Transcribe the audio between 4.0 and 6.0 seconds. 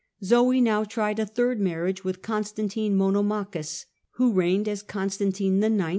who Constan reigned as Constantine IX.